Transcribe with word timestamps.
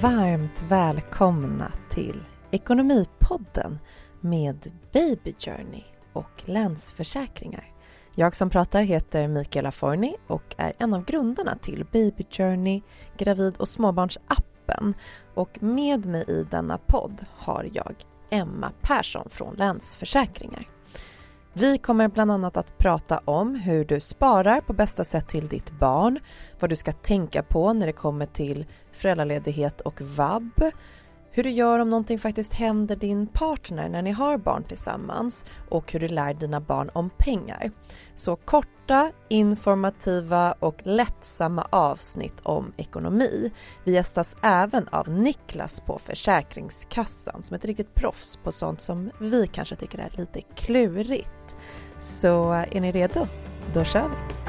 varmt 0.00 0.62
välkomna 0.68 1.72
till 1.90 2.24
Ekonomipodden 2.50 3.78
med 4.20 4.72
Baby 4.92 5.34
Journey 5.38 5.82
och 6.12 6.42
Länsförsäkringar. 6.44 7.72
Jag 8.14 8.36
som 8.36 8.50
pratar 8.50 8.82
heter 8.82 9.28
Mikaela 9.28 9.72
Forni 9.72 10.16
och 10.26 10.54
är 10.58 10.72
en 10.78 10.94
av 10.94 11.04
grundarna 11.04 11.56
till 11.56 11.86
Baby 11.92 12.24
Journey, 12.30 12.82
gravid 13.16 13.56
och 13.56 13.68
småbarnsappen. 13.68 14.94
Och 15.34 15.62
med 15.62 16.06
mig 16.06 16.24
i 16.28 16.46
denna 16.50 16.78
podd 16.78 17.24
har 17.36 17.68
jag 17.72 17.94
Emma 18.30 18.72
Persson 18.80 19.30
från 19.30 19.54
Länsförsäkringar. 19.54 20.68
Vi 21.52 21.78
kommer 21.78 22.08
bland 22.08 22.30
annat 22.30 22.56
att 22.56 22.78
prata 22.78 23.20
om 23.24 23.54
hur 23.54 23.84
du 23.84 24.00
sparar 24.00 24.60
på 24.60 24.72
bästa 24.72 25.04
sätt 25.04 25.28
till 25.28 25.48
ditt 25.48 25.70
barn, 25.70 26.18
vad 26.60 26.70
du 26.70 26.76
ska 26.76 26.92
tänka 26.92 27.42
på 27.42 27.72
när 27.72 27.86
det 27.86 27.92
kommer 27.92 28.26
till 28.26 28.66
föräldraledighet 28.92 29.80
och 29.80 30.00
vab, 30.00 30.62
hur 31.30 31.42
du 31.42 31.50
gör 31.50 31.78
om 31.78 31.90
någonting 31.90 32.18
faktiskt 32.18 32.54
händer 32.54 32.96
din 32.96 33.26
partner 33.26 33.88
när 33.88 34.02
ni 34.02 34.10
har 34.10 34.38
barn 34.38 34.64
tillsammans 34.64 35.44
och 35.68 35.92
hur 35.92 36.00
du 36.00 36.08
lär 36.08 36.34
dina 36.34 36.60
barn 36.60 36.90
om 36.92 37.10
pengar. 37.10 37.70
Så 38.14 38.36
korta, 38.36 39.12
informativa 39.28 40.52
och 40.52 40.80
lättsamma 40.82 41.66
avsnitt 41.70 42.40
om 42.42 42.72
ekonomi. 42.76 43.50
Vi 43.84 43.92
gästas 43.92 44.36
även 44.42 44.88
av 44.88 45.08
Niklas 45.08 45.80
på 45.80 45.98
Försäkringskassan 45.98 47.42
som 47.42 47.54
är 47.54 47.58
ett 47.58 47.64
riktigt 47.64 47.94
proffs 47.94 48.36
på 48.36 48.52
sånt 48.52 48.80
som 48.80 49.10
vi 49.20 49.46
kanske 49.46 49.76
tycker 49.76 49.98
är 49.98 50.10
lite 50.16 50.40
klurigt. 50.40 51.39
Så 52.00 52.52
är 52.52 52.80
ni 52.80 52.92
redo? 52.92 53.26
Då 53.74 53.84
kör 53.84 54.08
vi! 54.08 54.40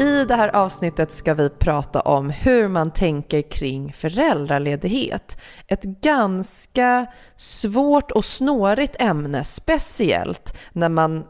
I 0.00 0.24
det 0.24 0.34
här 0.34 0.56
avsnittet 0.56 1.10
ska 1.10 1.34
vi 1.34 1.50
prata 1.50 2.00
om 2.00 2.30
hur 2.30 2.68
man 2.68 2.90
tänker 2.90 3.42
kring 3.42 3.92
föräldraledighet. 3.92 5.40
Ett 5.66 5.82
ganska 5.82 7.06
svårt 7.36 8.10
och 8.10 8.24
snårigt 8.24 8.96
ämne, 8.98 9.44
speciellt 9.44 10.56
när 10.72 10.88
man 10.88 11.24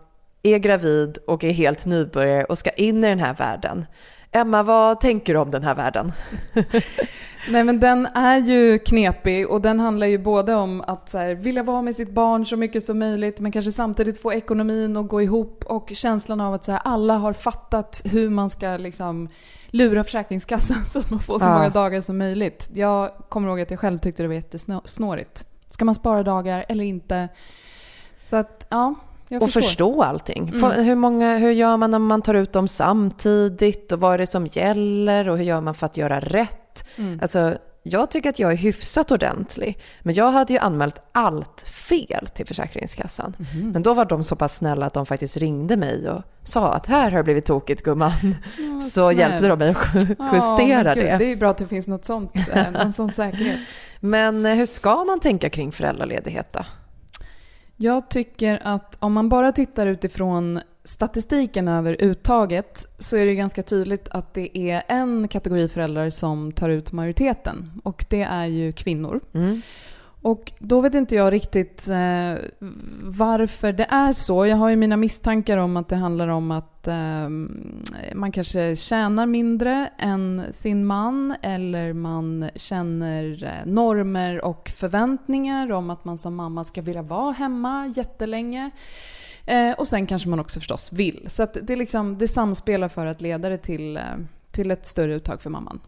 är 0.54 0.58
gravid 0.58 1.18
och 1.27 1.44
är 1.44 1.50
helt 1.50 1.86
nybörjare 1.86 2.44
och 2.44 2.58
ska 2.58 2.70
in 2.70 3.04
i 3.04 3.08
den 3.08 3.18
här 3.18 3.34
världen. 3.34 3.86
Emma, 4.32 4.62
vad 4.62 5.00
tänker 5.00 5.34
du 5.34 5.41
om 5.41 5.50
den 5.50 5.64
här 5.64 5.74
världen? 5.74 6.12
Nej 7.48 7.64
men 7.64 7.80
den 7.80 8.06
är 8.06 8.36
ju 8.36 8.78
knepig 8.78 9.50
och 9.50 9.60
den 9.60 9.80
handlar 9.80 10.06
ju 10.06 10.19
både 10.19 10.54
om 10.54 10.80
att 10.86 11.08
så 11.08 11.19
här, 11.19 11.34
vilja 11.34 11.62
vara 11.62 11.82
med 11.82 11.94
sitt 11.94 12.10
barn 12.10 12.46
så 12.46 12.56
mycket 12.56 12.84
som 12.84 12.98
möjligt 12.98 13.41
men 13.41 13.52
kanske 13.52 13.72
samtidigt 13.72 14.22
få 14.22 14.32
ekonomin 14.32 14.96
att 14.96 15.08
gå 15.08 15.22
ihop 15.22 15.64
och 15.66 15.91
känslan 15.94 16.41
av 16.41 16.54
att 16.54 16.64
så 16.64 16.72
här, 16.72 16.80
alla 16.84 17.16
har 17.16 17.32
fattat 17.32 18.02
hur 18.04 18.30
man 18.30 18.50
ska 18.50 18.76
liksom 18.76 19.28
lura 19.66 20.04
Försäkringskassan 20.04 20.84
så 20.92 20.98
att 20.98 21.10
man 21.10 21.20
får 21.20 21.38
så 21.38 21.44
ja. 21.44 21.54
många 21.54 21.69
dagar 21.69 22.00
som 22.00 22.19
möjligt. 22.19 22.70
Jag 22.74 23.10
kommer 23.28 23.48
ihåg 23.48 23.60
att 23.60 23.70
jag 23.70 23.80
själv 23.80 23.98
tyckte 23.98 24.22
det 24.22 24.26
var 24.26 24.34
jättesnårigt. 24.34 25.44
Ska 25.69 25.84
man 25.84 25.94
spara 25.94 26.22
dagar 26.22 26.64
eller 26.69 26.84
inte? 26.84 27.28
Så 28.22 28.36
att, 28.36 28.66
ja. 28.69 28.94
Jag 29.29 29.43
och 29.43 29.51
förstå 29.51 30.03
allting. 30.03 30.48
Mm. 30.48 30.84
Hur, 30.84 30.95
många, 30.95 31.37
hur 31.39 31.51
gör 31.51 31.77
man 31.77 31.91
när 31.91 31.98
man 31.98 32.23
tar 32.23 32.34
ut 32.34 32.53
dem 32.53 32.69
samtidigt 32.69 33.93
och 33.93 34.01
vad 34.01 34.15
är 34.15 34.19
det 34.19 34.27
som 34.27 34.47
gäller 34.47 35.29
och 35.29 35.39
hur 35.39 35.45
gör 35.45 35.61
man 35.61 35.75
för 35.75 35.87
att 35.87 35.97
göra 35.97 36.21
rätt? 36.21 36.84
Mm. 36.97 37.19
Alltså, 37.23 37.59
jag 37.83 38.11
tycker 38.11 38.31
att 38.31 38.39
jag 38.39 38.53
är 38.53 38.56
hyfsat 38.56 39.11
ordentlig. 39.11 39.79
Men 40.03 40.15
jag 40.15 40.31
hade 40.31 40.53
ju 40.53 40.59
anmält 40.59 41.01
allt 41.12 41.61
fel 41.61 42.29
till 42.34 42.47
Försäkringskassan. 42.47 43.37
Mm. 43.55 43.71
Men 43.71 43.83
då 43.83 43.95
var 43.95 44.05
de 44.05 44.25
så 44.25 44.37
pass 44.37 44.56
snälla 44.56 44.87
att 44.87 44.95
de 44.95 45.06
faktiskt 45.06 45.37
ringde 45.37 45.77
mig 45.77 46.11
och 46.11 46.23
sa 46.43 46.73
att 46.73 46.87
här 46.87 47.11
har 47.11 47.19
det 47.19 47.25
blivit 47.25 47.45
tokigt 47.45 47.83
gumman. 47.83 48.12
Ja, 48.59 48.81
så 48.83 48.91
snällt. 48.91 49.19
hjälpte 49.19 49.49
de 49.49 49.59
mig 49.59 49.71
att 49.71 50.34
justera 50.34 50.88
ja, 50.88 50.94
det. 50.94 51.17
Det 51.19 51.25
är 51.25 51.28
ju 51.28 51.37
bra 51.37 51.50
att 51.50 51.59
det 51.59 51.67
finns 51.67 51.87
något 51.87 52.05
sånt, 52.05 52.33
eh, 52.55 52.71
någon 52.71 52.93
sån 52.93 53.11
säkerhet. 53.11 53.61
Men 54.00 54.47
eh, 54.47 54.55
hur 54.55 54.67
ska 54.67 55.05
man 55.05 55.21
tänka 55.21 55.50
kring 55.50 55.72
föräldraledighet 55.72 56.53
då? 56.53 56.65
Jag 57.81 58.09
tycker 58.11 58.61
att 58.62 58.97
om 58.99 59.12
man 59.12 59.28
bara 59.28 59.53
tittar 59.53 59.87
utifrån 59.87 60.61
statistiken 60.84 61.69
över 61.69 61.97
uttaget 62.00 62.87
så 62.99 63.16
är 63.16 63.27
det 63.27 63.34
ganska 63.34 63.62
tydligt 63.62 64.09
att 64.09 64.34
det 64.34 64.59
är 64.59 64.83
en 64.89 65.28
kategori 65.28 65.69
föräldrar 65.69 66.11
som 66.11 66.53
tar 66.53 66.69
ut 66.69 66.93
majoriteten 66.93 67.81
och 67.84 68.05
det 68.09 68.22
är 68.22 68.47
ju 68.47 68.72
kvinnor. 68.72 69.21
Mm. 69.34 69.62
Och 70.23 70.53
då 70.59 70.81
vet 70.81 70.95
inte 70.95 71.15
jag 71.15 71.33
riktigt 71.33 71.89
eh, 71.89 72.34
varför 73.03 73.73
det 73.73 73.87
är 73.91 74.12
så. 74.12 74.47
Jag 74.47 74.56
har 74.56 74.69
ju 74.69 74.77
mina 74.77 74.97
misstankar 74.97 75.56
om 75.56 75.77
att 75.77 75.89
det 75.89 75.97
handlar 75.97 76.29
om 76.29 76.51
att 76.51 76.89
eh, 76.89 77.29
man 78.15 78.33
kanske 78.33 78.77
tjänar 78.77 79.27
mindre 79.27 79.91
än 79.99 80.45
sin 80.51 80.84
man 80.84 81.34
eller 81.43 81.93
man 81.93 82.51
känner 82.55 83.45
eh, 83.45 83.73
normer 83.73 84.45
och 84.45 84.69
förväntningar 84.69 85.73
om 85.73 85.91
att 85.91 86.05
man 86.05 86.19
som 86.19 86.35
mamma 86.35 86.65
ska 86.65 86.83
vilja 86.83 87.03
vara 87.03 87.33
hemma 87.33 87.93
jättelänge. 87.97 88.71
Eh, 89.47 89.73
och 89.73 89.89
sen 89.89 90.06
kanske 90.06 90.29
man 90.29 90.41
också 90.41 90.61
förstås 90.61 90.93
vill. 90.93 91.25
Så 91.27 91.47
det, 91.62 91.73
är 91.73 91.77
liksom, 91.77 92.19
det 92.19 92.29
samspelar 92.29 92.89
för 92.89 93.06
att 93.06 93.21
leda 93.21 93.49
det 93.49 93.59
till, 93.59 93.97
eh, 93.97 94.03
till 94.50 94.71
ett 94.71 94.87
större 94.87 95.15
uttag 95.15 95.43
för 95.43 95.50
mamman. 95.50 95.81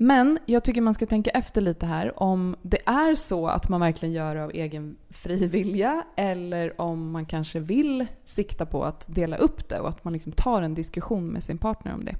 Men 0.00 0.38
jag 0.46 0.64
tycker 0.64 0.80
man 0.80 0.94
ska 0.94 1.06
tänka 1.06 1.30
efter 1.30 1.60
lite 1.60 1.86
här 1.86 2.22
om 2.22 2.56
det 2.62 2.78
är 2.86 3.14
så 3.14 3.46
att 3.46 3.68
man 3.68 3.80
verkligen 3.80 4.12
gör 4.12 4.34
det 4.34 4.44
av 4.44 4.50
egen 4.50 4.96
fri 5.10 5.46
vilja 5.46 6.04
eller 6.16 6.80
om 6.80 7.10
man 7.10 7.26
kanske 7.26 7.60
vill 7.60 8.06
sikta 8.24 8.66
på 8.66 8.84
att 8.84 9.06
dela 9.08 9.36
upp 9.36 9.68
det 9.68 9.80
och 9.80 9.88
att 9.88 10.04
man 10.04 10.12
liksom 10.12 10.32
tar 10.32 10.62
en 10.62 10.74
diskussion 10.74 11.26
med 11.26 11.42
sin 11.42 11.58
partner 11.58 11.94
om 11.94 12.04
det. 12.04 12.16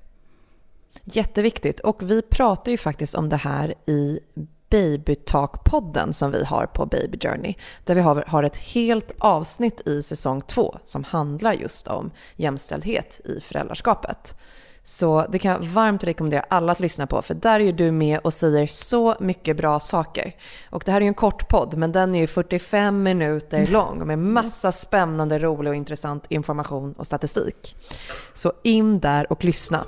Jätteviktigt. 1.04 1.80
Och 1.80 2.10
vi 2.10 2.22
pratar 2.22 2.72
ju 2.72 2.78
faktiskt 2.78 3.14
om 3.14 3.28
det 3.28 3.36
här 3.36 3.74
i 3.86 4.20
Babytalk-podden 4.70 6.12
som 6.12 6.30
vi 6.30 6.44
har 6.44 6.66
på 6.66 6.86
Baby 6.86 7.18
Journey. 7.18 7.54
Där 7.84 7.94
vi 7.94 8.00
har, 8.00 8.24
har 8.26 8.42
ett 8.42 8.56
helt 8.56 9.12
avsnitt 9.18 9.88
i 9.88 10.02
säsong 10.02 10.42
två 10.42 10.78
som 10.84 11.04
handlar 11.04 11.52
just 11.52 11.88
om 11.88 12.10
jämställdhet 12.36 13.20
i 13.24 13.40
föräldraskapet. 13.40 14.34
Så 14.88 15.26
det 15.28 15.38
kan 15.38 15.53
jag 15.53 15.59
varmt 15.59 16.04
rekommendera 16.04 16.44
alla 16.49 16.72
att 16.72 16.81
lyssna 16.81 17.06
på 17.06 17.22
för 17.22 17.34
där 17.34 17.60
är 17.60 17.72
du 17.72 17.93
med 17.93 18.19
och 18.19 18.34
säger 18.34 18.66
så 18.66 19.16
mycket 19.21 19.56
bra 19.56 19.81
saker. 19.81 20.32
Och 20.71 20.82
det 20.87 20.93
här 20.93 21.00
är 21.00 21.03
ju 21.03 21.09
en 21.09 21.15
kort 21.15 21.49
podd 21.49 21.76
men 21.76 21.93
den 21.93 22.15
är 22.15 22.19
ju 22.19 22.26
45 22.26 23.03
minuter 23.03 23.66
lång 23.66 24.06
med 24.06 24.19
massa 24.19 24.72
spännande, 24.72 25.38
rolig 25.38 25.71
och 25.71 25.76
intressant 25.76 26.26
information 26.28 26.93
och 26.93 27.06
statistik. 27.06 27.76
Så 28.34 28.53
in 28.62 29.00
där 29.00 29.32
och 29.32 29.44
lyssna. 29.44 29.84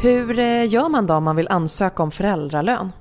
Hur 0.00 0.38
eh, 0.38 0.68
gör 0.68 0.88
man 0.88 1.06
då 1.06 1.14
om 1.14 1.24
man 1.24 1.36
vill 1.36 1.48
ansöka 1.48 2.02
om 2.02 2.10
föräldralön? 2.10 2.92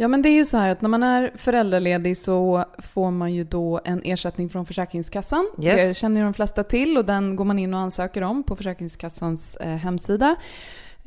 Ja 0.00 0.08
men 0.08 0.22
det 0.22 0.28
är 0.28 0.34
ju 0.34 0.44
så 0.44 0.56
här 0.56 0.68
att 0.68 0.82
när 0.82 0.88
man 0.88 1.02
är 1.02 1.32
föräldraledig 1.34 2.16
så 2.16 2.64
får 2.78 3.10
man 3.10 3.34
ju 3.34 3.44
då 3.44 3.80
en 3.84 4.02
ersättning 4.04 4.48
från 4.48 4.66
Försäkringskassan. 4.66 5.50
Yes. 5.62 5.76
Det 5.76 6.00
känner 6.00 6.20
ju 6.20 6.24
de 6.24 6.34
flesta 6.34 6.64
till 6.64 6.98
och 6.98 7.04
den 7.04 7.36
går 7.36 7.44
man 7.44 7.58
in 7.58 7.74
och 7.74 7.80
ansöker 7.80 8.22
om 8.22 8.42
på 8.42 8.56
Försäkringskassans 8.56 9.56
eh, 9.56 9.68
hemsida. 9.68 10.36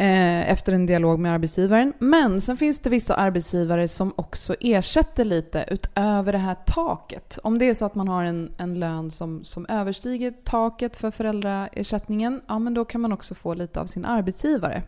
Eh, 0.02 0.52
efter 0.52 0.74
en 0.74 0.86
dialog 0.86 1.20
med 1.20 1.34
arbetsgivaren. 1.34 1.94
Men 2.00 2.42
sen 2.42 2.58
finns 2.58 2.80
det 2.80 2.90
vissa 2.90 3.16
arbetsgivare 3.16 3.88
som 3.88 4.14
också 4.16 4.56
ersätter 4.60 5.26
lite 5.26 5.66
utöver 5.72 6.32
det 6.32 6.38
här 6.38 6.56
taket. 6.66 7.40
Om 7.44 7.60
det 7.60 7.66
är 7.66 7.74
så 7.74 7.86
att 7.86 7.96
man 7.96 8.08
har 8.08 8.24
en, 8.24 8.52
en 8.58 8.80
lön 8.80 9.12
som, 9.12 9.44
som 9.44 9.66
överstiger 9.70 10.34
taket 10.44 10.96
för 10.96 11.12
föräldraersättningen, 11.12 12.42
ja 12.48 12.60
men 12.60 12.74
då 12.74 12.86
kan 12.86 13.02
man 13.02 13.12
också 13.12 13.36
få 13.36 13.54
lite 13.54 13.82
av 13.82 13.86
sin 13.86 14.06
arbetsgivare. 14.06 14.84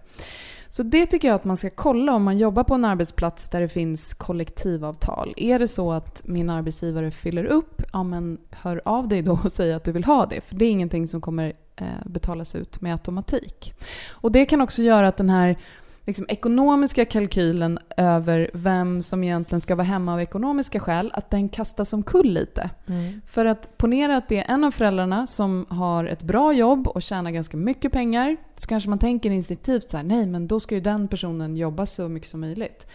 Så 0.68 0.84
det 0.84 1.06
tycker 1.06 1.28
jag 1.28 1.36
att 1.36 1.46
man 1.46 1.58
ska 1.58 1.70
kolla 1.70 2.14
om 2.14 2.24
man 2.24 2.38
jobbar 2.38 2.64
på 2.64 2.74
en 2.74 2.86
arbetsplats 2.86 3.50
där 3.50 3.62
det 3.62 3.70
finns 3.70 4.14
kollektivavtal. 4.14 5.34
Är 5.38 5.60
det 5.60 5.68
så 5.68 5.92
att 5.92 6.22
min 6.26 6.50
arbetsgivare 6.50 7.12
fyller 7.12 7.46
upp, 7.46 7.82
ja 7.94 8.04
men 8.04 8.38
hör 8.52 8.82
av 8.86 9.08
dig 9.08 9.22
då 9.22 9.40
och 9.44 9.52
säg 9.52 9.74
att 9.74 9.84
du 9.84 9.92
vill 9.92 10.04
ha 10.04 10.26
det. 10.26 10.42
För 10.42 10.56
det 10.56 10.66
är 10.66 10.70
ingenting 10.70 11.08
som 11.08 11.22
kommer 11.22 11.54
betalas 12.06 12.56
ut 12.56 12.82
med 12.82 12.92
automatik. 12.92 13.74
Och 14.10 14.32
det 14.32 14.46
kan 14.46 14.62
också 14.62 14.84
göra 14.84 15.08
att 15.08 15.18
den 15.18 15.30
här 15.30 15.58
liksom, 16.06 16.26
ekonomiska 16.30 17.06
kalkylen 17.06 17.80
över 17.98 18.50
vem 18.54 19.02
som 19.02 19.24
egentligen 19.24 19.62
ska 19.62 19.76
vara 19.76 19.88
hemma 19.88 20.14
av 20.14 20.22
ekonomiska 20.22 20.80
skäl, 20.80 21.12
att 21.14 21.30
den 21.30 21.50
kastas 21.50 21.94
omkull 21.94 22.34
lite. 22.34 22.70
Mm. 22.88 23.22
För 23.28 23.46
att 23.46 23.78
ponera 23.78 24.18
att 24.18 24.30
det 24.30 24.38
är 24.38 24.54
en 24.54 24.64
av 24.64 24.72
föräldrarna 24.72 25.28
som 25.28 25.66
har 25.70 26.06
ett 26.06 26.24
bra 26.24 26.54
jobb 26.54 26.88
och 26.88 27.02
tjänar 27.02 27.32
ganska 27.32 27.58
mycket 27.58 27.92
pengar, 27.92 28.38
så 28.56 28.68
kanske 28.68 28.90
man 28.90 29.00
tänker 29.00 29.32
instinktivt 29.32 29.90
så 29.90 29.98
här, 29.98 30.04
nej 30.04 30.28
men 30.28 30.48
då 30.48 30.60
ska 30.60 30.76
ju 30.76 30.82
den 30.82 31.08
personen 31.08 31.58
jobba 31.58 31.86
så 31.86 32.10
mycket 32.10 32.30
som 32.30 32.40
möjligt. 32.40 32.88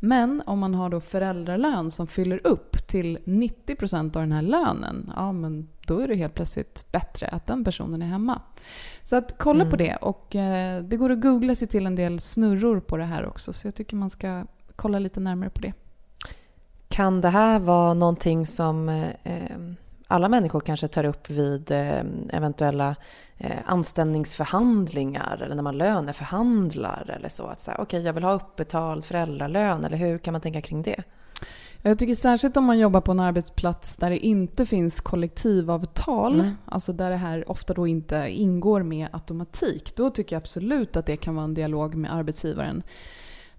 Men 0.00 0.42
om 0.46 0.58
man 0.58 0.74
har 0.74 0.90
då 0.90 1.00
föräldralön 1.00 1.90
som 1.90 2.06
fyller 2.06 2.46
upp 2.46 2.86
till 2.86 3.18
90% 3.24 4.04
av 4.04 4.22
den 4.22 4.32
här 4.32 4.42
lönen, 4.42 5.12
ja 5.16 5.32
men 5.32 5.68
då 5.86 6.00
är 6.00 6.08
det 6.08 6.14
helt 6.14 6.34
plötsligt 6.34 6.92
bättre 6.92 7.26
att 7.26 7.46
den 7.46 7.64
personen 7.64 8.02
är 8.02 8.06
hemma. 8.06 8.40
Så 9.02 9.16
att 9.16 9.34
kolla 9.38 9.60
mm. 9.60 9.70
på 9.70 9.76
det 9.76 9.96
och 9.96 10.36
eh, 10.36 10.82
det 10.82 10.96
går 10.96 11.10
att 11.10 11.20
googla 11.20 11.54
sig 11.54 11.68
till 11.68 11.86
en 11.86 11.94
del 11.94 12.20
snurror 12.20 12.80
på 12.80 12.96
det 12.96 13.04
här 13.04 13.26
också 13.26 13.52
så 13.52 13.66
jag 13.66 13.74
tycker 13.74 13.96
man 13.96 14.10
ska 14.10 14.44
kolla 14.76 14.98
lite 14.98 15.20
närmare 15.20 15.50
på 15.50 15.60
det. 15.60 15.72
Kan 16.88 17.20
det 17.20 17.28
här 17.28 17.58
vara 17.58 17.94
någonting 17.94 18.46
som 18.46 18.88
eh, 18.88 19.56
alla 20.08 20.28
människor 20.28 20.60
kanske 20.60 20.88
tar 20.88 21.04
upp 21.04 21.30
vid 21.30 21.70
eh, 21.70 22.00
eventuella 22.30 22.96
eh, 23.38 23.58
anställningsförhandlingar 23.64 25.42
eller 25.44 25.54
när 25.54 25.62
man 25.62 25.78
löneförhandlar 25.78 27.10
eller 27.16 27.28
så. 27.28 27.46
Att 27.46 27.60
säga, 27.60 27.74
okej, 27.74 27.84
okay, 27.84 28.00
jag 28.00 28.12
vill 28.12 28.24
ha 28.24 28.32
uppbetald 28.32 29.04
föräldralön 29.04 29.84
eller 29.84 29.96
hur 29.96 30.18
kan 30.18 30.32
man 30.32 30.40
tänka 30.40 30.60
kring 30.60 30.82
det? 30.82 31.02
Jag 31.88 31.98
tycker 31.98 32.14
särskilt 32.14 32.56
om 32.56 32.64
man 32.64 32.78
jobbar 32.78 33.00
på 33.00 33.12
en 33.12 33.20
arbetsplats 33.20 33.96
där 33.96 34.10
det 34.10 34.18
inte 34.18 34.66
finns 34.66 35.00
kollektivavtal, 35.00 36.40
mm. 36.40 36.54
alltså 36.64 36.92
där 36.92 37.10
det 37.10 37.16
här 37.16 37.50
ofta 37.50 37.74
då 37.74 37.86
inte 37.86 38.26
ingår 38.28 38.82
med 38.82 39.08
automatik. 39.12 39.96
Då 39.96 40.10
tycker 40.10 40.36
jag 40.36 40.40
absolut 40.40 40.96
att 40.96 41.06
det 41.06 41.16
kan 41.16 41.34
vara 41.34 41.44
en 41.44 41.54
dialog 41.54 41.94
med 41.94 42.14
arbetsgivaren. 42.14 42.82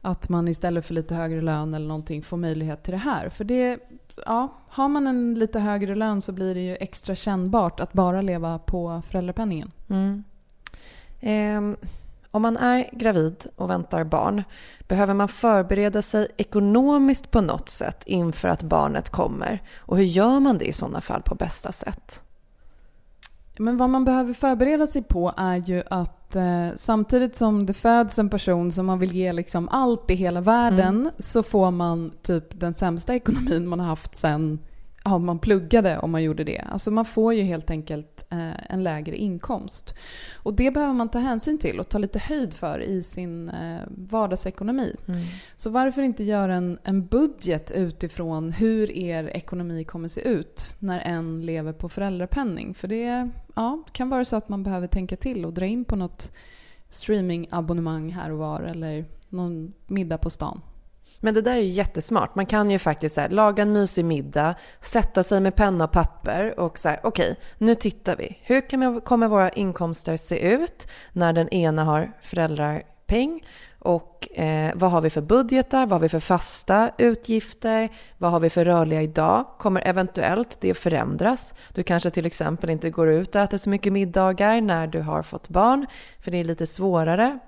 Att 0.02 0.30
man 0.30 0.48
istället 0.48 0.86
för 0.86 0.94
lite 0.94 1.16
högre 1.16 1.42
lön 1.42 1.74
eller 1.74 1.88
någonting 1.88 2.24
får 2.24 2.38
möjlighet 2.38 2.84
till 2.84 2.92
det 2.92 2.98
här. 2.98 3.30
För 3.30 3.44
det, 3.44 3.80
ja, 4.26 4.54
har 4.68 4.88
man 4.88 5.08
en 5.08 5.34
lite 5.34 5.60
högre 5.60 5.96
lön 5.96 6.22
så 6.22 6.32
blir 6.32 6.56
det 6.56 6.62
ju 6.62 6.76
extra 6.76 7.16
kännbart 7.16 7.80
att 7.80 7.94
bara 7.94 8.22
leva 8.22 8.60
på 8.60 9.02
föräldrapenningen. 9.10 9.72
Mm. 9.90 10.24
Eh, 11.20 11.78
om 12.38 12.42
man 12.42 12.57
är 12.57 12.89
gravid 12.92 13.45
och 13.56 13.69
väntar 13.69 14.04
barn, 14.04 14.44
behöver 14.88 15.13
man 15.13 15.28
förbereda 15.28 16.01
sig 16.01 16.28
ekonomiskt 16.38 17.31
på 17.31 17.42
något 17.42 17.69
sätt 17.69 18.04
inför 18.06 18.48
att 18.48 18.63
barnet 18.63 19.10
kommer? 19.10 19.63
Och 19.78 19.98
hur 19.98 20.04
gör 20.04 20.39
man 20.39 20.57
det 20.57 20.66
i 20.66 20.74
sådana 20.74 21.01
fall 21.01 21.22
på 21.22 21.36
bästa 21.36 21.72
sätt? 21.72 22.24
Men 23.60 23.78
vad 23.78 23.89
man 23.89 24.06
behöver 24.06 24.34
förbereda 24.34 24.88
sig 24.88 25.04
på 25.04 25.34
är 25.38 25.56
ju 25.56 25.84
att 25.89 26.36
eh, 26.36 26.68
samtidigt 26.75 27.36
som 27.36 27.66
det 27.66 27.74
föds 27.74 28.19
en 28.19 28.30
person 28.30 28.72
som 28.72 28.86
man 28.86 29.00
vill 29.00 29.16
ge 29.16 29.33
liksom 29.33 29.69
allt 29.69 30.12
i 30.12 30.16
hela 30.16 30.42
världen 30.42 30.95
mm. 30.95 31.12
så 31.18 31.44
får 31.44 31.72
man 31.72 32.10
typ 32.22 32.60
den 32.60 32.74
sämsta 32.74 33.16
ekonomin 33.16 33.68
man 33.68 33.80
har 33.80 33.88
haft 33.88 34.16
sen 34.16 34.60
ja, 35.07 35.18
man 35.18 35.39
pluggade 35.39 35.98
om 35.98 36.12
man 36.12 36.24
gjorde 36.24 36.44
det. 36.44 36.59
Alltså 36.59 36.92
man 36.92 37.06
får 37.06 37.33
ju 37.33 37.44
helt 37.44 37.69
enkelt 37.69 38.25
eh, 38.30 38.71
en 38.71 38.83
lägre 38.83 39.15
inkomst. 39.15 39.95
Och 40.33 40.54
det 40.54 40.71
behöver 40.71 40.94
man 40.94 41.09
ta 41.09 41.19
hänsyn 41.19 41.57
till 41.57 41.80
och 41.80 41.89
ta 41.89 41.98
lite 41.98 42.19
höjd 42.19 42.54
för 42.54 42.80
i 42.80 43.04
sin 43.04 43.50
eh, 43.50 43.81
vardagsekonomi. 43.88 44.95
Mm. 45.07 45.21
Så 45.56 45.69
varför 45.69 46.01
inte 46.01 46.24
göra 46.24 46.56
en, 46.56 46.77
en 46.83 47.06
budget 47.06 47.71
utifrån 47.71 48.51
hur 48.51 48.92
er 48.92 49.24
ekonomi 49.24 49.83
kommer 49.83 50.07
se 50.07 50.21
ut 50.21 50.75
när 50.80 51.00
en 51.00 51.42
lever 51.42 51.74
på 51.74 51.89
föräldrapenning? 51.89 52.74
För 52.74 52.88
det 52.88 53.30
ja, 53.56 53.83
kan 53.92 54.09
vara 54.09 54.25
så 54.25 54.36
att 54.36 54.50
man 54.50 54.63
behöver 54.63 54.88
tänka 54.88 55.15
till 55.15 55.45
och 55.45 55.54
dra 55.54 55.65
in 55.65 55.86
på 55.86 55.95
något 55.95 56.31
streamingabonnemang 56.89 58.12
här 58.12 58.31
och 58.31 58.38
var 58.38 58.62
eller 58.62 59.06
någon 59.30 59.74
middag 59.88 60.18
på 60.18 60.30
stan. 60.30 60.62
Men 61.19 61.34
det 61.34 61.42
där 61.42 61.52
är 61.52 61.60
ju 61.60 61.69
jättesmart. 61.69 62.36
Man 62.36 62.46
kan 62.46 62.72
ju 62.72 62.80
faktiskt 62.80 63.16
så 63.16 63.22
här, 63.22 63.30
laga 63.30 63.64
en 63.64 63.74
mysig 63.74 64.06
middag, 64.06 64.56
sätta 64.81 65.24
sig 65.24 65.40
med 65.40 65.56
penna 65.56 65.84
och 65.84 65.92
papper 65.92 66.60
och 66.60 66.80
säga 66.80 67.00
okej, 67.04 67.31
okay, 67.31 67.44
nu 67.58 67.75
tittar 67.75 68.16
vi. 68.16 68.38
Hur 68.42 68.69
kan, 68.69 69.02
kommer 69.02 69.28
våra 69.28 69.50
inkomster 69.50 70.18
se 70.18 70.40
ut 70.40 70.88
när 71.14 71.34
den 71.34 71.50
ena 71.50 71.84
har 71.84 72.12
föräldrapeng? 72.22 73.42
Och 73.80 74.38
eh, 74.40 74.72
vad 74.75 74.92
har 74.92 75.02
vi 75.02 75.10
för 75.10 75.22
budgetar? 75.22 75.86
Vad 75.86 75.92
har 75.92 76.00
vi 76.00 76.10
för 76.10 76.19
fasta 76.19 76.92
utgifter? 76.98 77.90
Vad 78.18 78.31
har 78.31 78.40
vi 78.40 78.50
för 78.50 78.66
rörliga 78.66 79.02
idag? 79.02 79.46
Kommer 79.60 79.88
eventuellt 79.88 80.58
det 80.62 80.74
förändras? 80.74 81.54
Du 81.74 81.84
kanske 81.84 82.10
till 82.10 82.25
exempel 82.25 82.69
inte 82.69 82.90
går 82.90 83.10
ut 83.10 83.36
och 83.36 83.42
äter 83.42 83.58
så 83.58 83.69
mycket 83.69 83.94
middagar 83.94 84.62
när 84.62 84.88
du 84.88 85.02
har 85.02 85.24
fått 85.24 85.50
barn, 85.50 85.88
för 86.19 86.31
det 86.31 86.38
är 86.38 86.44
lite 86.44 86.68
svårare. 86.68 87.40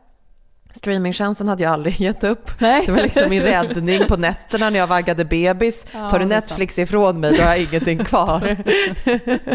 Streamingtjänsten 0.71 1.47
hade 1.47 1.63
jag 1.63 1.71
aldrig 1.71 1.95
gett 2.01 2.23
upp. 2.23 2.51
Nej. 2.59 2.85
Det 2.85 2.91
var 2.91 3.01
liksom 3.01 3.29
min 3.29 3.41
räddning 3.41 4.07
på 4.07 4.17
nätterna 4.17 4.69
när 4.69 4.79
jag 4.79 4.87
vaggade 4.87 5.25
bebis. 5.25 5.87
Ja, 5.91 6.09
Tar 6.09 6.19
du 6.19 6.25
Netflix 6.25 6.79
ifrån 6.79 7.19
mig 7.19 7.37
då 7.37 7.43
har 7.43 7.49
jag 7.49 7.61
ingenting 7.61 7.97
kvar. 8.05 8.57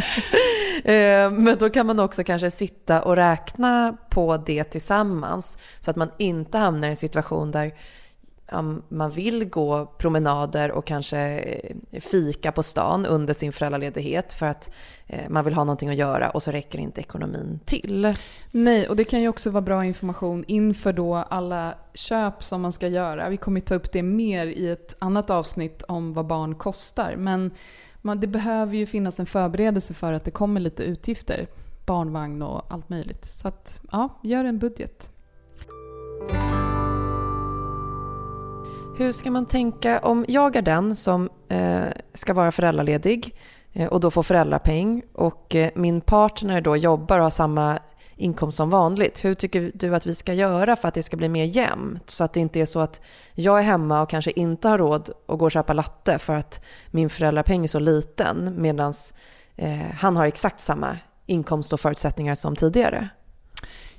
Eh, 0.84 1.30
men 1.30 1.56
då 1.58 1.70
kan 1.70 1.86
man 1.86 2.00
också 2.00 2.24
kanske 2.24 2.50
sitta 2.50 3.02
och 3.02 3.16
räkna 3.16 3.96
på 4.10 4.36
det 4.36 4.64
tillsammans 4.64 5.58
så 5.80 5.90
att 5.90 5.96
man 5.96 6.10
inte 6.18 6.58
hamnar 6.58 6.88
i 6.88 6.90
en 6.90 6.96
situation 6.96 7.50
där 7.50 7.74
om 8.52 8.82
man 8.88 9.10
vill 9.10 9.44
gå 9.44 9.86
promenader 9.86 10.70
och 10.70 10.86
kanske 10.86 11.18
eh, 11.18 12.00
fika 12.00 12.52
på 12.52 12.62
stan 12.62 13.06
under 13.06 13.34
sin 13.34 13.52
föräldraledighet 13.52 14.32
för 14.32 14.46
att 14.46 14.70
eh, 15.06 15.28
man 15.28 15.44
vill 15.44 15.54
ha 15.54 15.64
någonting 15.64 15.88
att 15.88 15.96
göra 15.96 16.30
och 16.30 16.42
så 16.42 16.50
räcker 16.50 16.78
inte 16.78 17.00
ekonomin 17.00 17.60
till. 17.64 18.14
Nej, 18.50 18.88
och 18.88 18.96
det 18.96 19.04
kan 19.04 19.20
ju 19.20 19.28
också 19.28 19.50
vara 19.50 19.62
bra 19.62 19.84
information 19.84 20.44
inför 20.46 20.92
då 20.92 21.14
alla 21.14 21.74
köp 21.94 22.44
som 22.44 22.62
man 22.62 22.72
ska 22.72 22.88
göra. 22.88 23.28
Vi 23.28 23.36
kommer 23.36 23.60
ta 23.60 23.74
upp 23.74 23.92
det 23.92 24.02
mer 24.02 24.46
i 24.46 24.68
ett 24.68 24.96
annat 24.98 25.30
avsnitt 25.30 25.82
om 25.82 26.12
vad 26.12 26.26
barn 26.26 26.54
kostar. 26.54 27.16
Men 27.16 27.50
det 28.20 28.26
behöver 28.26 28.76
ju 28.76 28.86
finnas 28.86 29.20
en 29.20 29.26
förberedelse 29.26 29.94
för 29.94 30.12
att 30.12 30.24
det 30.24 30.30
kommer 30.30 30.60
lite 30.60 30.82
utgifter. 30.82 31.46
Barnvagn 31.86 32.42
och 32.42 32.72
allt 32.72 32.88
möjligt. 32.88 33.24
Så 33.24 33.48
att, 33.48 33.80
ja, 33.92 34.20
gör 34.22 34.44
en 34.44 34.58
budget. 34.58 35.10
Hur 38.96 39.12
ska 39.12 39.30
man 39.30 39.46
tänka 39.46 39.98
om 39.98 40.24
jag 40.28 40.56
är 40.56 40.62
den 40.62 40.96
som 40.96 41.30
eh, 41.48 41.84
ska 42.14 42.34
vara 42.34 42.52
föräldraledig 42.52 43.34
eh, 43.72 43.88
och 43.88 44.00
då 44.00 44.10
få 44.10 44.22
föräldrapeng 44.22 45.02
och 45.12 45.54
eh, 45.54 45.70
min 45.74 46.00
partner 46.00 46.60
då 46.60 46.76
jobbar 46.76 47.18
och 47.18 47.22
har 47.22 47.30
samma 47.30 47.78
inkomst 48.16 48.56
som 48.56 48.70
vanligt. 48.70 49.24
Hur 49.24 49.34
tycker 49.34 49.72
du 49.74 49.94
att 49.94 50.06
vi 50.06 50.14
ska 50.14 50.34
göra 50.34 50.76
för 50.76 50.88
att 50.88 50.94
det 50.94 51.02
ska 51.02 51.16
bli 51.16 51.28
mer 51.28 51.44
jämnt? 51.44 52.10
Så 52.10 52.24
att 52.24 52.32
det 52.32 52.40
inte 52.40 52.60
är 52.60 52.66
så 52.66 52.80
att 52.80 53.00
jag 53.32 53.58
är 53.58 53.62
hemma 53.62 54.02
och 54.02 54.10
kanske 54.10 54.30
inte 54.30 54.68
har 54.68 54.78
råd 54.78 55.10
att 55.28 55.38
gå 55.38 55.44
och 55.44 55.50
köpa 55.50 55.72
latte 55.72 56.18
för 56.18 56.34
att 56.34 56.64
min 56.90 57.10
föräldrapeng 57.10 57.64
är 57.64 57.68
så 57.68 57.78
liten 57.78 58.54
medan 58.58 58.92
eh, 59.56 59.90
han 59.94 60.16
har 60.16 60.26
exakt 60.26 60.60
samma 60.60 60.96
inkomst 61.26 61.72
och 61.72 61.80
förutsättningar 61.80 62.34
som 62.34 62.56
tidigare. 62.56 63.08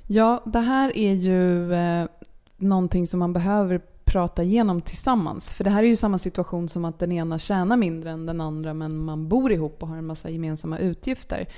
Ja, 0.06 0.42
det 0.46 0.60
här 0.60 0.96
är 0.96 1.12
ju 1.12 1.74
eh, 1.74 2.06
någonting 2.56 3.06
som 3.06 3.20
man 3.20 3.32
behöver 3.32 3.80
prata 4.06 4.42
igenom 4.42 4.80
tillsammans. 4.80 5.54
För 5.54 5.64
det 5.64 5.70
här 5.70 5.82
är 5.82 5.86
ju 5.86 5.96
samma 5.96 6.18
situation 6.18 6.68
som 6.68 6.84
att 6.84 6.98
den 6.98 7.12
ena 7.12 7.38
tjänar 7.38 7.76
mindre 7.76 8.10
än 8.10 8.26
den 8.26 8.40
andra 8.40 8.74
men 8.74 8.96
man 8.96 9.28
bor 9.28 9.52
ihop 9.52 9.82
och 9.82 9.88
har 9.88 9.96
en 9.96 10.06
massa 10.06 10.30
gemensamma 10.30 10.78
utgifter. 10.78 11.48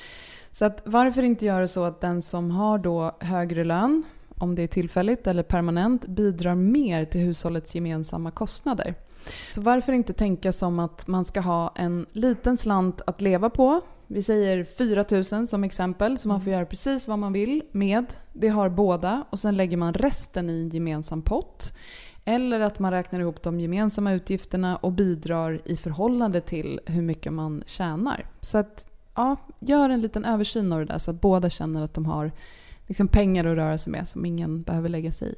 Så 0.50 0.64
att 0.64 0.82
varför 0.84 1.22
inte 1.22 1.46
göra 1.46 1.68
så 1.68 1.84
att 1.84 2.00
den 2.00 2.22
som 2.22 2.50
har 2.50 2.78
då 2.78 3.16
högre 3.20 3.64
lön, 3.64 4.02
om 4.38 4.54
det 4.54 4.62
är 4.62 4.66
tillfälligt 4.66 5.26
eller 5.26 5.42
permanent, 5.42 6.06
bidrar 6.06 6.54
mer 6.54 7.04
till 7.04 7.20
hushållets 7.20 7.74
gemensamma 7.74 8.30
kostnader. 8.30 8.94
Så 9.52 9.60
varför 9.60 9.92
inte 9.92 10.12
tänka 10.12 10.52
som 10.52 10.78
att 10.78 11.06
man 11.06 11.24
ska 11.24 11.40
ha 11.40 11.72
en 11.76 12.06
liten 12.12 12.56
slant 12.56 13.00
att 13.06 13.20
leva 13.20 13.50
på. 13.50 13.81
Vi 14.06 14.22
säger 14.22 14.64
4 14.64 15.05
000 15.32 15.46
som 15.46 15.64
exempel, 15.64 16.19
så 16.19 16.28
man 16.28 16.40
får 16.40 16.52
göra 16.52 16.67
precis 16.67 17.08
vad 17.08 17.19
man 17.19 17.32
vill 17.32 17.62
med. 17.72 18.06
Det 18.32 18.48
har 18.48 18.69
båda 18.69 19.24
och 19.31 19.38
sen 19.38 19.56
lägger 19.56 19.76
man 19.76 19.94
resten 19.94 20.50
i 20.50 20.60
en 20.60 20.69
gemensam 20.69 21.22
pott. 21.22 21.72
Eller 22.29 22.61
att 22.61 22.79
man 22.79 22.91
räknar 22.91 23.20
ihop 23.20 23.43
de 23.43 23.61
gemensamma 23.61 24.13
utgifterna 24.13 24.77
och 24.77 24.93
bidrar 24.93 25.61
i 25.65 25.77
förhållande 25.77 26.41
till 26.41 26.81
hur 26.87 27.03
mycket 27.03 27.32
man 27.32 27.63
tjänar. 27.67 28.27
Så 28.41 28.58
att, 28.58 28.87
ja, 29.15 29.37
gör 29.58 29.91
en 29.91 30.01
liten 30.01 30.25
översyn 30.25 30.73
av 30.73 30.79
det 30.79 30.85
där 30.85 30.99
så 30.99 31.11
att 31.11 31.20
båda 31.20 31.51
känner 31.51 31.82
att 31.82 31.94
de 31.94 32.06
har 32.06 32.32
liksom 32.87 33.08
pengar 33.08 33.44
att 33.44 33.56
röra 33.56 33.79
sig 33.79 33.91
med 33.91 34.08
som 34.08 34.25
ingen 34.25 34.63
behöver 34.63 34.89
lägga 34.89 35.13
sig 35.13 35.32
i. 35.32 35.35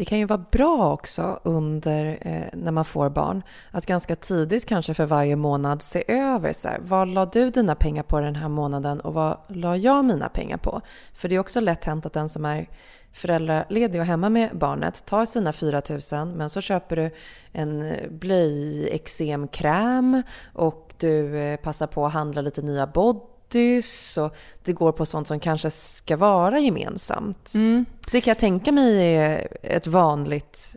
Det 0.00 0.04
kan 0.04 0.18
ju 0.18 0.24
vara 0.24 0.44
bra 0.50 0.92
också 0.92 1.40
under 1.42 2.18
eh, 2.20 2.42
när 2.52 2.72
man 2.72 2.84
får 2.84 3.08
barn 3.08 3.42
att 3.70 3.86
ganska 3.86 4.16
tidigt 4.16 4.66
kanske 4.66 4.94
för 4.94 5.06
varje 5.06 5.36
månad 5.36 5.82
se 5.82 6.04
över 6.08 6.52
så 6.52 6.68
här, 6.68 6.78
vad 6.82 7.08
la 7.08 7.26
du 7.26 7.50
dina 7.50 7.74
pengar 7.74 8.02
på 8.02 8.20
den 8.20 8.36
här 8.36 8.48
månaden 8.48 9.00
och 9.00 9.14
vad 9.14 9.36
la 9.48 9.76
jag 9.76 10.04
mina 10.04 10.28
pengar 10.28 10.56
på? 10.56 10.80
För 11.14 11.28
det 11.28 11.34
är 11.34 11.38
också 11.38 11.60
lätt 11.60 11.84
hänt 11.84 12.06
att 12.06 12.12
den 12.12 12.28
som 12.28 12.44
är 12.44 12.68
föräldraledig 13.12 14.00
och 14.00 14.06
hemma 14.06 14.28
med 14.28 14.50
barnet 14.52 15.06
tar 15.06 15.24
sina 15.24 15.52
4 15.52 15.82
000 16.12 16.26
men 16.26 16.50
så 16.50 16.60
köper 16.60 16.96
du 16.96 17.10
en 17.52 17.82
eh, 17.82 18.10
blöjeksemkräm 18.10 20.22
och 20.52 20.94
du 20.98 21.38
eh, 21.38 21.56
passar 21.56 21.86
på 21.86 22.06
att 22.06 22.12
handla 22.12 22.40
lite 22.40 22.62
nya 22.62 22.86
bodys 22.86 24.18
och 24.18 24.34
det 24.64 24.72
går 24.72 24.92
på 24.92 25.06
sånt 25.06 25.28
som 25.28 25.40
kanske 25.40 25.70
ska 25.70 26.16
vara 26.16 26.58
gemensamt. 26.58 27.54
Mm. 27.54 27.86
Det 28.10 28.20
kan 28.20 28.30
jag 28.30 28.38
tänka 28.38 28.72
mig 28.72 29.16
är 29.16 29.48
ett 29.62 29.86
vanligt, 29.86 30.76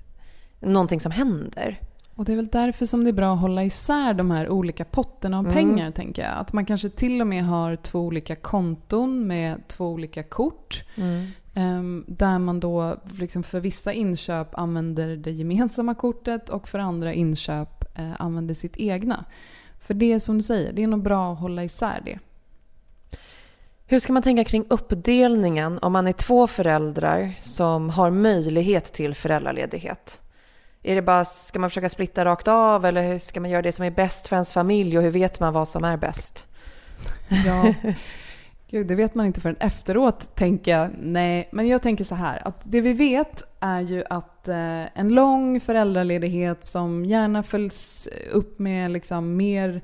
någonting 0.59 0.99
som 0.99 1.11
händer. 1.11 1.79
Och 2.15 2.25
det 2.25 2.31
är 2.31 2.35
väl 2.35 2.47
därför 2.47 2.85
som 2.85 3.03
det 3.03 3.09
är 3.09 3.13
bra 3.13 3.33
att 3.33 3.39
hålla 3.39 3.63
isär 3.63 4.13
de 4.13 4.31
här 4.31 4.49
olika 4.49 4.85
potterna 4.85 5.39
av 5.39 5.45
mm. 5.45 5.55
pengar, 5.55 5.91
tänker 5.91 6.21
jag. 6.21 6.31
Att 6.37 6.53
man 6.53 6.65
kanske 6.65 6.89
till 6.89 7.21
och 7.21 7.27
med 7.27 7.45
har 7.45 7.75
två 7.75 7.99
olika 7.99 8.35
konton 8.35 9.27
med 9.27 9.67
två 9.67 9.87
olika 9.87 10.23
kort. 10.23 10.83
Mm. 10.95 11.27
Um, 11.55 12.05
där 12.07 12.39
man 12.39 12.59
då 12.59 12.97
liksom 13.19 13.43
för 13.43 13.59
vissa 13.59 13.93
inköp 13.93 14.57
använder 14.57 15.15
det 15.15 15.31
gemensamma 15.31 15.95
kortet 15.95 16.49
och 16.49 16.67
för 16.67 16.79
andra 16.79 17.13
inköp 17.13 17.99
uh, 17.99 18.21
använder 18.21 18.53
sitt 18.53 18.77
egna. 18.77 19.25
För 19.79 19.93
det 19.93 20.13
är 20.13 20.19
som 20.19 20.37
du 20.37 20.41
säger, 20.41 20.73
det 20.73 20.83
är 20.83 20.87
nog 20.87 21.03
bra 21.03 21.33
att 21.33 21.39
hålla 21.39 21.63
isär 21.63 22.01
det. 22.05 22.19
Hur 23.85 23.99
ska 23.99 24.13
man 24.13 24.23
tänka 24.23 24.43
kring 24.43 24.65
uppdelningen 24.69 25.79
om 25.81 25.93
man 25.93 26.07
är 26.07 26.11
två 26.11 26.47
föräldrar 26.47 27.33
som 27.39 27.89
har 27.89 28.11
möjlighet 28.11 28.85
till 28.85 29.15
föräldraledighet? 29.15 30.21
Är 30.83 30.95
det 30.95 31.01
bara, 31.01 31.25
ska 31.25 31.59
man 31.59 31.69
försöka 31.69 31.89
splitta 31.89 32.25
rakt 32.25 32.47
av 32.47 32.85
eller 32.85 33.07
hur 33.07 33.19
ska 33.19 33.39
man 33.39 33.49
göra 33.49 33.61
det 33.61 33.71
som 33.71 33.85
är 33.85 33.91
bäst 33.91 34.27
för 34.27 34.35
ens 34.35 34.53
familj 34.53 34.97
och 34.97 35.03
hur 35.03 35.11
vet 35.11 35.39
man 35.39 35.53
vad 35.53 35.67
som 35.67 35.83
är 35.83 35.97
bäst? 35.97 36.47
Ja, 37.45 37.73
gud 38.69 38.87
det 38.87 38.95
vet 38.95 39.15
man 39.15 39.25
inte 39.25 39.41
förrän 39.41 39.57
efteråt 39.59 40.35
tänker 40.35 40.71
jag. 40.71 40.89
Nej, 40.99 41.49
men 41.51 41.67
jag 41.67 41.81
tänker 41.81 42.03
så 42.03 42.15
här 42.15 42.47
att 42.47 42.61
det 42.63 42.81
vi 42.81 42.93
vet 42.93 43.43
är 43.59 43.81
ju 43.81 44.03
att 44.09 44.47
eh, 44.47 44.99
en 44.99 45.09
lång 45.09 45.59
föräldraledighet 45.59 46.65
som 46.65 47.05
gärna 47.05 47.43
följs 47.43 48.09
upp 48.31 48.59
med 48.59 48.91
liksom 48.91 49.35
mer 49.35 49.81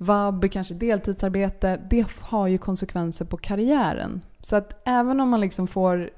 vab, 0.00 0.50
kanske 0.50 0.74
deltidsarbete, 0.74 1.80
det 1.90 2.06
har 2.20 2.46
ju 2.46 2.58
konsekvenser 2.58 3.24
på 3.24 3.36
karriären. 3.36 4.20
Så 4.40 4.56
att 4.56 4.82
även 4.84 5.20
om 5.20 5.28
man 5.28 5.40
liksom 5.40 5.66
får 5.66 6.10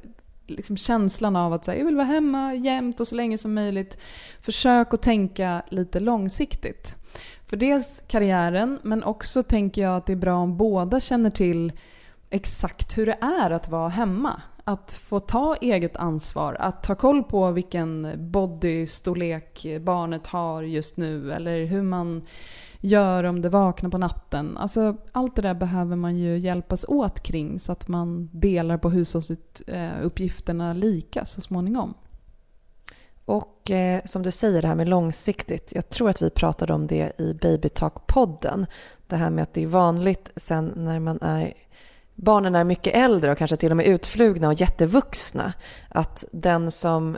liksom 0.47 0.77
känslan 0.77 1.37
av 1.37 1.53
att 1.53 1.67
här, 1.67 1.75
jag 1.75 1.85
vill 1.85 1.97
vara 1.97 2.07
hemma 2.07 2.55
jämt 2.55 3.01
och 3.01 3.09
så 3.09 3.15
länge 3.15 3.39
som 3.39 3.55
möjligt. 3.55 3.99
Försök 4.41 4.95
att 4.95 5.03
tänka 5.03 5.63
lite 5.69 6.01
långsiktigt. 6.01 6.97
För 7.47 7.57
dels 7.57 8.03
karriären, 8.07 8.79
men 8.83 9.03
också 9.03 9.43
tänker 9.43 9.83
jag 9.83 9.97
att 9.97 10.07
det 10.07 10.13
är 10.13 10.17
bra 10.17 10.35
om 10.35 10.57
båda 10.57 11.01
känner 11.01 11.31
till 11.31 11.73
exakt 12.31 12.99
hur 12.99 13.07
det 13.07 13.19
är 13.21 13.51
att 13.51 13.69
vara 13.69 13.89
hemma. 13.89 14.43
Att 14.65 14.95
få 14.95 15.21
ta 15.21 15.57
eget 15.57 15.97
ansvar, 15.97 16.57
att 16.61 16.83
ta 16.83 16.95
koll 16.95 17.23
på 17.23 17.51
vilken 17.51 18.13
bodystorlek 18.17 19.67
barnet 19.81 20.27
har 20.27 20.63
just 20.63 20.97
nu 20.97 21.33
eller 21.33 21.65
hur 21.65 21.83
man 21.83 22.23
gör 22.83 23.25
om 23.25 23.43
det 23.43 23.49
vaknar 23.49 23.91
på 23.91 23.99
natten. 23.99 24.57
Alltså, 24.57 24.97
allt 25.13 25.37
det 25.37 25.43
där 25.43 25.55
behöver 25.55 25.97
man 25.97 26.17
ju 26.17 26.39
hjälpas 26.39 26.85
åt 26.89 27.21
kring 27.21 27.59
så 27.59 27.73
att 27.73 27.89
man 27.89 28.31
delar 28.33 28.77
på 28.79 28.91
hushållsuppgifterna 28.91 30.73
lika 30.73 31.25
så 31.25 31.41
småningom. 31.41 31.95
Och 33.25 33.71
eh, 33.71 34.01
som 34.05 34.23
du 34.23 34.31
säger 34.31 34.63
det 34.63 34.69
här 34.69 34.75
med 34.75 34.89
långsiktigt. 34.89 35.73
Jag 35.75 35.89
tror 35.89 36.11
att 36.11 36.23
vi 36.23 36.31
pratade 36.31 36.73
om 36.73 36.87
det 36.87 37.21
i 37.21 37.33
Babytalk-podden. 37.33 38.67
Det 39.07 39.17
här 39.17 39.31
med 39.31 39.43
att 39.43 39.55
det 39.55 39.63
är 39.63 39.67
vanligt 39.67 40.31
sen 40.37 40.73
när 40.77 41.01
man 41.01 41.19
är 41.23 41.53
barnen 42.15 42.55
är 42.55 42.65
mycket 42.65 42.97
äldre 42.97 43.33
och 43.33 43.39
kanske 43.39 43.57
till 43.57 43.71
och 43.71 43.77
med 43.77 43.87
utflugna 43.87 44.49
och 44.49 44.55
jättevuxna. 44.55 45.53
Att 45.89 46.25
den 46.33 46.71
som 46.71 47.17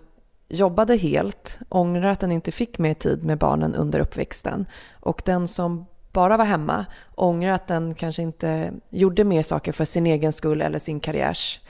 jobbade 0.55 0.97
helt 0.97 1.59
ångrar 1.69 2.09
att 2.09 2.21
den 2.21 2.33
inte 2.33 2.53
fick 2.53 2.79
mer 2.79 2.95
tid 2.95 3.25
med 3.25 3.39
barnen 3.39 3.75
under 3.75 3.99
uppväxten. 3.99 4.67
Och 5.01 5.23
den 5.25 5.49
som 5.49 5.87
bara 6.13 6.37
var 6.37 6.45
hemma 6.45 6.87
ångrar 7.15 7.53
att 7.53 7.69
den 7.69 7.95
kanske 7.95 8.23
inte 8.23 8.73
gjorde 8.91 9.25
mer 9.25 9.43
saker 9.43 9.73
för 9.73 9.85
sin 9.85 10.07
egen 10.07 10.33
skull 10.33 10.61
eller 10.61 10.79
sin 10.79 11.01
karriärs 11.01 11.61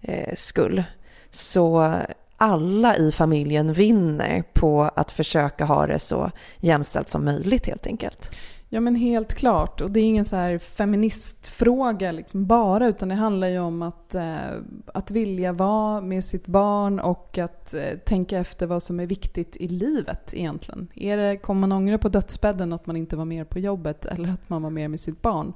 eh, 0.00 0.34
skull. 0.34 0.84
Så 1.30 1.94
alla 2.36 2.96
i 2.96 3.12
familjen 3.12 3.72
vinner 3.72 4.44
på 4.52 4.90
att 4.94 5.12
försöka 5.12 5.64
ha 5.64 5.86
det 5.86 5.98
så 5.98 6.30
jämställt 6.60 7.08
som 7.08 7.24
möjligt 7.24 7.66
helt 7.66 7.86
enkelt. 7.86 8.30
Ja 8.68 8.80
men 8.80 8.94
helt 8.94 9.34
klart. 9.34 9.80
Och 9.80 9.90
det 9.90 10.00
är 10.00 10.04
ingen 10.04 10.24
så 10.24 10.36
här 10.36 10.58
feministfråga 10.58 12.12
liksom 12.12 12.46
bara 12.46 12.86
utan 12.86 13.08
det 13.08 13.14
handlar 13.14 13.48
ju 13.48 13.58
om 13.58 13.82
att, 13.82 14.14
eh, 14.14 14.50
att 14.86 15.10
vilja 15.10 15.52
vara 15.52 16.00
med 16.00 16.24
sitt 16.24 16.46
barn 16.46 17.00
och 17.00 17.38
att 17.38 17.74
eh, 17.74 17.98
tänka 18.04 18.38
efter 18.38 18.66
vad 18.66 18.82
som 18.82 19.00
är 19.00 19.06
viktigt 19.06 19.56
i 19.56 19.68
livet 19.68 20.34
egentligen. 20.34 20.88
Är 20.94 21.16
det, 21.16 21.36
kommer 21.36 21.60
man 21.60 21.72
ångra 21.72 21.98
på 21.98 22.08
dödsbädden 22.08 22.72
att 22.72 22.86
man 22.86 22.96
inte 22.96 23.16
var 23.16 23.24
mer 23.24 23.44
på 23.44 23.58
jobbet 23.58 24.06
eller 24.06 24.28
att 24.28 24.48
man 24.48 24.62
var 24.62 24.70
mer 24.70 24.88
med 24.88 25.00
sitt 25.00 25.22
barn? 25.22 25.52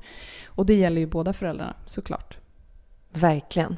Och 0.47 0.67
det 0.67 0.75
gäller 0.75 1.01
ju 1.01 1.07
båda 1.07 1.33
föräldrarna 1.33 1.75
såklart. 1.87 2.39
Verkligen. 3.13 3.77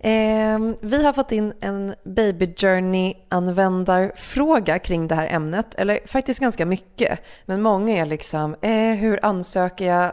Eh, 0.00 0.58
vi 0.80 1.04
har 1.04 1.12
fått 1.12 1.32
in 1.32 1.52
en 1.60 1.94
Baby 2.04 2.54
Journey-användarfråga 2.56 4.78
kring 4.78 5.08
det 5.08 5.14
här 5.14 5.26
ämnet. 5.26 5.74
Eller 5.74 6.00
faktiskt 6.06 6.40
ganska 6.40 6.66
mycket. 6.66 7.20
Men 7.46 7.62
många 7.62 7.96
är 7.96 8.06
liksom, 8.06 8.56
eh, 8.60 8.94
hur 8.94 9.24
ansöker 9.24 9.86
jag? 9.86 10.12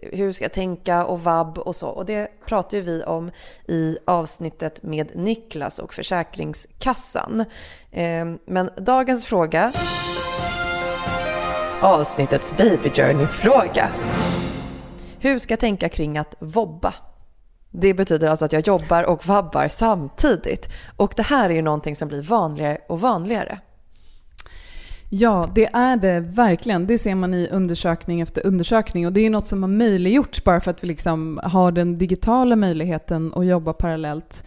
Hur 0.00 0.32
ska 0.32 0.44
jag 0.44 0.52
tänka 0.52 1.04
och 1.04 1.20
vab 1.20 1.58
och 1.58 1.76
så. 1.76 1.88
Och 1.88 2.06
det 2.06 2.28
pratar 2.46 2.76
ju 2.76 2.82
vi 2.82 3.02
om 3.02 3.30
i 3.68 3.98
avsnittet 4.04 4.82
med 4.82 5.16
Niklas 5.16 5.78
och 5.78 5.94
Försäkringskassan. 5.94 7.44
Eh, 7.90 8.26
men 8.46 8.70
dagens 8.76 9.26
fråga. 9.26 9.72
Avsnittets 11.80 12.56
Baby 12.56 12.90
Journey-fråga. 12.90 13.88
Hur 15.18 15.38
ska 15.38 15.52
jag 15.52 15.60
tänka 15.60 15.88
kring 15.88 16.18
att 16.18 16.34
vobba? 16.38 16.94
Det 17.72 17.94
betyder 17.94 18.28
alltså 18.28 18.44
att 18.44 18.52
jag 18.52 18.66
jobbar 18.66 19.02
och 19.02 19.26
vabbar 19.26 19.68
samtidigt. 19.68 20.68
Och 20.96 21.12
det 21.16 21.22
här 21.22 21.50
är 21.50 21.54
ju 21.54 21.62
någonting 21.62 21.96
som 21.96 22.08
blir 22.08 22.22
vanligare 22.22 22.78
och 22.88 23.00
vanligare. 23.00 23.58
Ja, 25.14 25.50
det 25.54 25.70
är 25.72 25.96
det 25.96 26.20
verkligen. 26.20 26.86
Det 26.86 26.98
ser 26.98 27.14
man 27.14 27.34
i 27.34 27.48
undersökning 27.48 28.20
efter 28.20 28.46
undersökning. 28.46 29.06
Och 29.06 29.12
det 29.12 29.20
är 29.20 29.30
något 29.30 29.46
som 29.46 29.62
har 29.62 29.70
möjliggjorts 29.70 30.44
bara 30.44 30.60
för 30.60 30.70
att 30.70 30.84
vi 30.84 30.88
liksom 30.88 31.40
har 31.42 31.72
den 31.72 31.98
digitala 31.98 32.56
möjligheten 32.56 33.32
att 33.34 33.46
jobba 33.46 33.72
parallellt. 33.72 34.44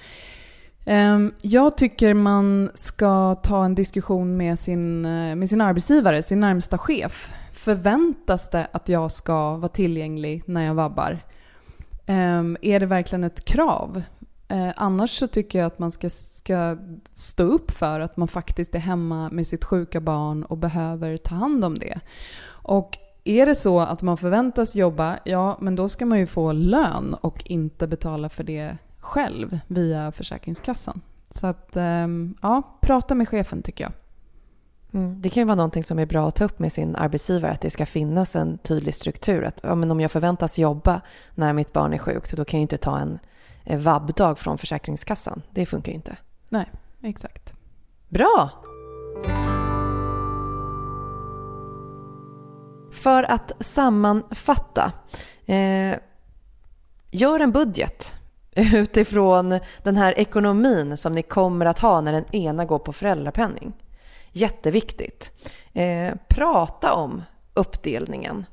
Ehm, 0.85 1.33
jag 1.41 1.77
tycker 1.77 2.13
man 2.13 2.71
ska 2.73 3.35
ta 3.35 3.65
en 3.65 3.75
diskussion 3.75 4.37
med 4.37 4.59
sin, 4.59 5.05
eh, 5.05 5.35
med 5.35 5.49
sin 5.49 5.61
arbetsgivare, 5.61 6.23
sin 6.23 6.39
närmsta 6.39 6.77
chef. 6.77 7.33
Förväntas 7.53 8.49
det 8.49 8.67
att 8.71 8.89
jag 8.89 9.11
ska 9.11 9.55
vara 9.55 9.69
tillgänglig 9.69 10.43
när 10.45 10.65
jag 10.65 10.73
vabbar? 10.73 11.19
Um, 12.07 12.57
är 12.61 12.79
det 12.79 12.85
verkligen 12.85 13.23
ett 13.23 13.45
krav? 13.45 14.03
Uh, 14.51 14.71
annars 14.75 15.19
så 15.19 15.27
tycker 15.27 15.59
jag 15.59 15.65
att 15.65 15.79
man 15.79 15.91
ska, 15.91 16.09
ska 16.09 16.77
stå 17.09 17.43
upp 17.43 17.71
för 17.71 17.99
att 17.99 18.17
man 18.17 18.27
faktiskt 18.27 18.75
är 18.75 18.79
hemma 18.79 19.29
med 19.29 19.47
sitt 19.47 19.65
sjuka 19.65 20.01
barn 20.01 20.43
och 20.43 20.57
behöver 20.57 21.17
ta 21.17 21.35
hand 21.35 21.65
om 21.65 21.79
det. 21.79 21.99
Och 22.47 22.97
är 23.23 23.45
det 23.45 23.55
så 23.55 23.79
att 23.79 24.01
man 24.01 24.17
förväntas 24.17 24.75
jobba, 24.75 25.19
ja 25.23 25.57
men 25.61 25.75
då 25.75 25.89
ska 25.89 26.05
man 26.05 26.19
ju 26.19 26.25
få 26.25 26.51
lön 26.51 27.13
och 27.21 27.43
inte 27.45 27.87
betala 27.87 28.29
för 28.29 28.43
det 28.43 28.77
själv 28.99 29.59
via 29.67 30.11
Försäkringskassan. 30.11 31.01
Så 31.31 31.47
att, 31.47 31.77
um, 31.77 32.35
ja, 32.41 32.77
prata 32.81 33.15
med 33.15 33.29
chefen 33.29 33.61
tycker 33.61 33.83
jag. 33.83 33.93
Mm. 34.95 35.21
Det 35.21 35.29
kan 35.29 35.41
ju 35.41 35.45
vara 35.45 35.55
någonting 35.55 35.83
som 35.83 35.99
är 35.99 36.05
bra 36.05 36.27
att 36.27 36.35
ta 36.35 36.43
upp 36.43 36.59
med 36.59 36.73
sin 36.73 36.95
arbetsgivare, 36.95 37.51
att 37.51 37.61
det 37.61 37.69
ska 37.69 37.85
finnas 37.85 38.35
en 38.35 38.57
tydlig 38.57 38.95
struktur. 38.95 39.43
Att 39.43 39.59
ja, 39.63 39.75
men 39.75 39.91
om 39.91 39.99
jag 39.99 40.11
förväntas 40.11 40.57
jobba 40.57 41.01
när 41.33 41.53
mitt 41.53 41.73
barn 41.73 41.93
är 41.93 41.97
sjukt, 41.97 42.33
då 42.33 42.45
kan 42.45 42.59
jag 42.59 42.61
inte 42.61 42.77
ta 42.77 42.99
en 42.99 43.19
vab-dag 43.83 44.39
från 44.39 44.57
Försäkringskassan. 44.57 45.41
Det 45.51 45.65
funkar 45.65 45.91
ju 45.91 45.95
inte. 45.95 46.17
Nej, 46.49 46.71
exakt. 47.01 47.53
Bra! 48.09 48.49
För 52.91 53.23
att 53.23 53.51
sammanfatta. 53.59 54.91
Eh, 55.45 55.95
gör 57.11 57.39
en 57.39 57.51
budget 57.51 58.15
utifrån 58.55 59.59
den 59.83 59.97
här 59.97 60.19
ekonomin 60.19 60.97
som 60.97 61.15
ni 61.15 61.21
kommer 61.21 61.65
att 61.65 61.79
ha 61.79 62.01
när 62.01 62.13
den 62.13 62.35
ena 62.35 62.65
går 62.65 62.79
på 62.79 62.93
föräldrapenning. 62.93 63.73
Jätteviktigt. 64.37 65.31
Eh, 65.73 66.13
prata 66.27 66.93
om 66.93 67.23
uppdelningen 67.53 68.45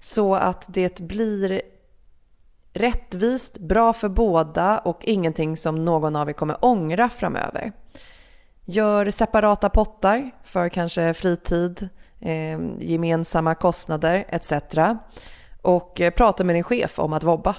så 0.00 0.34
att 0.34 0.66
det 0.68 1.00
blir 1.00 1.62
rättvist, 2.72 3.58
bra 3.58 3.92
för 3.92 4.08
båda 4.08 4.78
och 4.78 5.04
ingenting 5.04 5.56
som 5.56 5.84
någon 5.84 6.16
av 6.16 6.28
er 6.28 6.32
kommer 6.32 6.64
ångra 6.64 7.08
framöver. 7.08 7.72
Gör 8.64 9.10
separata 9.10 9.68
pottar 9.70 10.30
för 10.44 10.68
kanske 10.68 11.14
fritid, 11.14 11.88
eh, 12.20 12.60
gemensamma 12.78 13.54
kostnader 13.54 14.24
etc. 14.28 14.52
Och 15.62 16.00
eh, 16.00 16.10
prata 16.10 16.44
med 16.44 16.56
din 16.56 16.64
chef 16.64 16.98
om 16.98 17.12
att 17.12 17.24
vobba. 17.24 17.56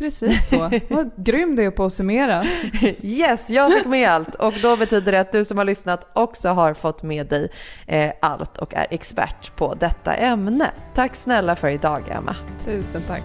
Precis 0.00 0.48
så. 0.48 0.70
Vad 0.88 1.10
grym 1.16 1.56
du 1.56 1.64
är 1.64 1.70
på 1.70 1.84
att 1.84 1.92
summera. 1.92 2.44
Yes, 3.02 3.50
jag 3.50 3.72
fick 3.72 3.86
med 3.86 4.08
allt. 4.08 4.34
Och 4.34 4.54
då 4.62 4.76
betyder 4.76 5.12
det 5.12 5.20
att 5.20 5.32
du 5.32 5.44
som 5.44 5.58
har 5.58 5.64
lyssnat 5.64 6.06
också 6.12 6.48
har 6.48 6.74
fått 6.74 7.02
med 7.02 7.26
dig 7.26 7.48
eh, 7.86 8.12
allt 8.20 8.58
och 8.58 8.74
är 8.74 8.86
expert 8.90 9.56
på 9.56 9.74
detta 9.74 10.14
ämne. 10.14 10.70
Tack 10.94 11.16
snälla 11.16 11.56
för 11.56 11.68
idag, 11.68 12.02
Emma. 12.08 12.36
Tusen 12.64 13.02
tack. 13.06 13.24